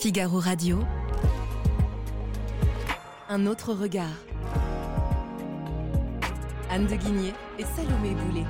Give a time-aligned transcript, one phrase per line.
[0.00, 0.78] Figaro Radio.
[3.28, 4.06] Un autre regard.
[6.70, 8.46] Anne de Guigné et Salomé Boulet.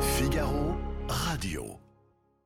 [0.00, 0.74] Figaro
[1.06, 1.81] Radio.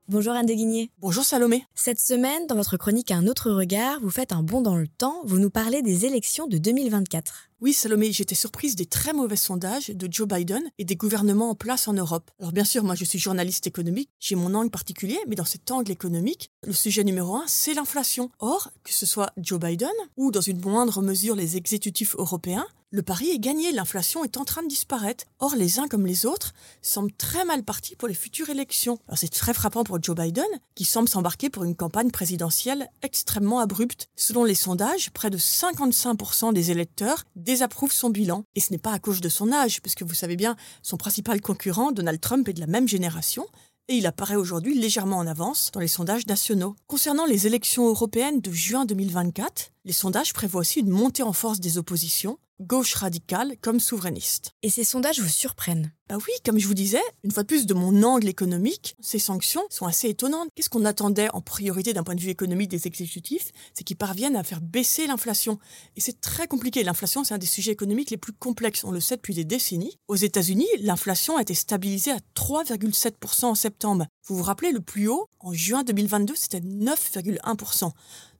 [0.08, 0.92] Bonjour Anne de Guigné.
[1.00, 1.65] Bonjour Salomé.
[1.74, 5.21] Cette semaine, dans votre chronique Un autre regard, vous faites un bond dans le temps,
[5.24, 7.51] vous nous parlez des élections de 2024.
[7.60, 11.54] Oui, Salomé, j'étais surprise des très mauvais sondages de Joe Biden et des gouvernements en
[11.56, 12.31] place en Europe.
[12.38, 15.72] Alors bien sûr, moi je suis journaliste économique, j'ai mon angle particulier, mais dans cet
[15.72, 18.30] angle économique, le sujet numéro un, c'est l'inflation.
[18.38, 23.02] Or, que ce soit Joe Biden ou dans une moindre mesure les exécutifs européens, le
[23.02, 25.24] pari est gagné, l'inflation est en train de disparaître.
[25.40, 28.98] Or, les uns comme les autres semblent très mal partis pour les futures élections.
[29.16, 30.44] C'est très frappant pour Joe Biden,
[30.77, 34.08] qui semble s'embarquer pour une campagne présidentielle extrêmement abrupte.
[34.14, 38.44] Selon les sondages, près de 55% des électeurs désapprouve son bilan.
[38.54, 41.41] Et ce n'est pas à cause de son âge, puisque vous savez bien, son principal
[41.41, 43.46] concurrent, Donald Trump, est de la même génération,
[43.88, 46.74] et il apparaît aujourd'hui légèrement en avance dans les sondages nationaux.
[46.86, 51.61] Concernant les élections européennes de juin 2024, les sondages prévoient aussi une montée en force
[51.61, 54.51] des oppositions, gauche radicale comme souverainiste.
[54.65, 55.92] Et ces sondages vous surprennent?
[56.09, 59.19] Bah oui, comme je vous disais, une fois de plus de mon angle économique, ces
[59.19, 60.48] sanctions sont assez étonnantes.
[60.55, 63.53] Qu'est-ce qu'on attendait en priorité d'un point de vue économique des exécutifs?
[63.75, 65.59] C'est qu'ils parviennent à faire baisser l'inflation.
[65.97, 66.83] Et c'est très compliqué.
[66.83, 68.84] L'inflation, c'est un des sujets économiques les plus complexes.
[68.84, 69.98] On le sait depuis des décennies.
[70.09, 74.07] Aux États-Unis, l'inflation a été stabilisée à 3,7% en septembre.
[74.28, 77.92] Vous vous rappelez, le plus haut, en juin 2022, c'était 9,1%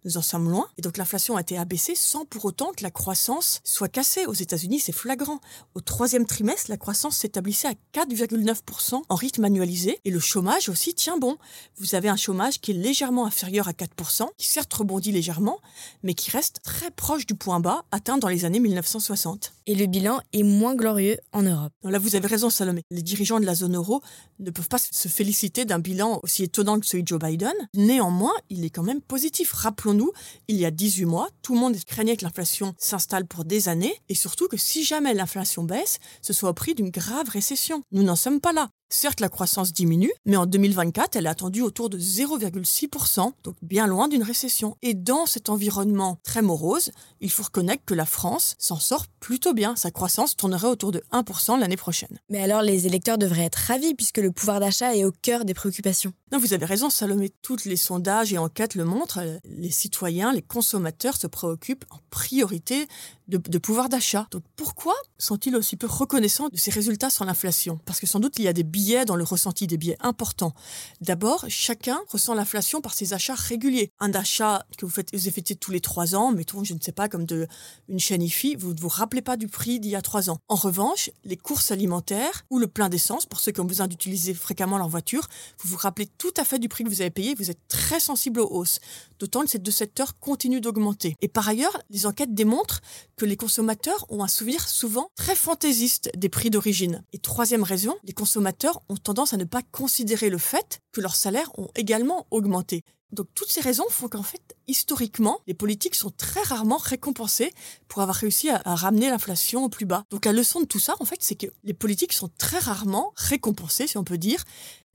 [0.07, 0.67] nous en sommes loin.
[0.79, 4.25] Et donc l'inflation a été abaissée sans pour autant que la croissance soit cassée.
[4.27, 5.41] Aux États-Unis, c'est flagrant.
[5.75, 9.99] Au troisième trimestre, la croissance s'établissait à 4,9% en rythme annualisé.
[10.05, 11.37] Et le chômage aussi tient bon.
[11.79, 15.59] Vous avez un chômage qui est légèrement inférieur à 4%, qui certes rebondit légèrement,
[16.03, 19.53] mais qui reste très proche du point bas atteint dans les années 1960.
[19.67, 21.73] Et le bilan est moins glorieux en Europe.
[21.83, 22.83] Là, vous avez raison, Salomé.
[22.91, 24.01] Les dirigeants de la zone euro
[24.39, 27.53] ne peuvent pas se féliciter d'un bilan aussi étonnant que celui de Joe Biden.
[27.75, 29.53] Néanmoins, il est quand même positif.
[29.53, 30.13] Rappelons-nous,
[30.49, 33.95] il y a 18 mois, tout le monde craignait que l'inflation s'installe pour des années
[34.09, 37.83] et surtout que si jamais l'inflation baisse, ce soit au prix d'une grave récession.
[37.93, 38.71] Nous n'en sommes pas là.
[38.89, 43.89] Certes, la croissance diminue, mais en 2024, elle est attendue autour de 0,6%, donc bien
[43.89, 44.77] loin d'une récession.
[44.81, 49.55] Et dans cet environnement très morose, il faut reconnaître que la France s'en sort plutôt
[49.55, 49.75] bien.
[49.75, 52.21] Sa croissance tournerait autour de 1% l'année prochaine.
[52.31, 55.55] Mais alors les électeurs devraient être ravis puisque le pouvoir d'achat est au cœur des
[55.55, 56.13] préoccupations.
[56.33, 57.33] Non, vous avez raison, Salomé.
[57.43, 59.21] Tous les sondages et enquêtes le montrent.
[59.45, 62.89] Les citoyens, les consommateurs se préoccupent en priorité
[63.29, 64.27] de, de pouvoir d'achat.
[64.31, 67.81] Donc pourquoi sont-ils aussi peu reconnaissants de ces résultats sur l'inflation?
[67.85, 70.53] Parce que sans doute il y a des biais dans le ressenti, des biais importants.
[71.01, 73.91] D'abord, chacun ressent l'inflation par ses achats réguliers.
[74.01, 76.93] Un achat que vous faites, vous effectuez tous les trois ans, mettons, je ne sais
[76.93, 77.49] pas, comme de
[77.89, 80.39] une chaîne IFI, vous ne vous rappelez pas du prix d'il y a trois ans.
[80.49, 84.35] En revanche, les courses alimentaires ou le plein d'essence, pour ceux qui ont besoin d'utiliser
[84.35, 85.27] fréquemment leur voiture,
[85.63, 87.99] vous vous rappelez tout à fait du prix que vous avez payé, vous êtes très
[87.99, 88.81] sensible aux hausses.
[89.19, 91.17] D'autant que ces deux secteurs continuent d'augmenter.
[91.23, 92.83] Et par ailleurs, les enquêtes démontrent
[93.17, 97.03] que les consommateurs ont un souvenir souvent très fantaisiste des prix d'origine.
[97.15, 101.17] Et troisième raison, les consommateurs ont tendance à ne pas considérer le fait que leurs
[101.17, 102.83] salaires ont également augmenté.
[103.13, 107.53] Donc toutes ces raisons font qu'en fait, historiquement, les politiques sont très rarement récompensés
[107.89, 110.05] pour avoir réussi à, à ramener l'inflation au plus bas.
[110.11, 113.13] Donc la leçon de tout ça, en fait, c'est que les politiques sont très rarement
[113.17, 114.43] récompensés, si on peut dire,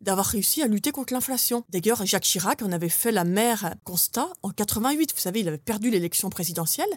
[0.02, 1.64] d'avoir réussi à lutter contre l'inflation.
[1.70, 5.14] D'ailleurs, Jacques Chirac en avait fait la mère constat en 88.
[5.14, 6.90] Vous savez, il avait perdu l'élection présidentielle,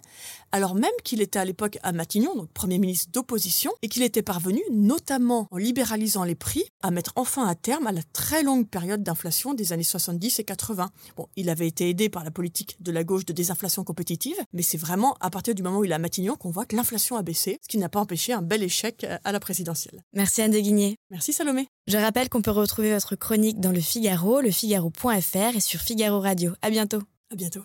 [0.52, 4.22] alors même qu'il était à l'époque à Matignon, donc Premier ministre d'opposition, et qu'il était
[4.22, 8.68] parvenu, notamment en libéralisant les prix, à mettre enfin un terme à la très longue
[8.68, 10.90] période d'inflation des années 70 et 80.
[11.16, 14.62] Bon, il avait été aidé par la politique de la gauche de désinflation compétitive, mais
[14.62, 17.16] c'est vraiment à partir du moment où il est à Matignon qu'on voit que l'inflation
[17.16, 20.02] a baissé, ce qui n'a pas empêché un bel échec à la présidentielle.
[20.12, 20.96] Merci Anne de Guigné.
[21.10, 21.68] Merci Salomé.
[21.86, 26.54] Je rappelle qu'on peut retrouver votre chronique dans le Figaro, lefigaro.fr et sur Figaro Radio.
[26.62, 27.02] À bientôt.
[27.30, 27.62] À bientôt.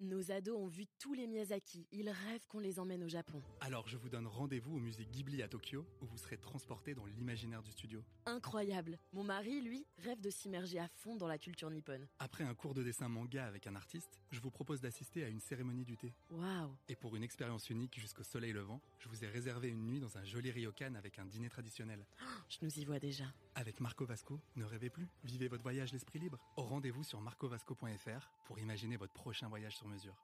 [0.00, 1.84] Nos ados ont vu tous les Miyazaki.
[1.90, 3.42] Ils rêvent qu'on les emmène au Japon.
[3.60, 7.04] Alors je vous donne rendez-vous au musée Ghibli à Tokyo où vous serez transporté dans
[7.04, 8.04] l'imaginaire du studio.
[8.24, 8.96] Incroyable.
[9.12, 12.06] Mon mari, lui, rêve de s'immerger à fond dans la culture nippone.
[12.20, 15.40] Après un cours de dessin manga avec un artiste, je vous propose d'assister à une
[15.40, 16.14] cérémonie du thé.
[16.30, 16.76] Waouh.
[16.88, 20.16] Et pour une expérience unique jusqu'au soleil levant, je vous ai réservé une nuit dans
[20.16, 22.06] un joli ryokan avec un dîner traditionnel.
[22.48, 23.24] Je nous y vois déjà.
[23.58, 26.38] Avec Marco Vasco, ne rêvez plus, vivez votre voyage l'esprit libre.
[26.56, 30.14] Au rendez-vous sur marcovasco.fr pour imaginer votre prochain voyage sur mesure.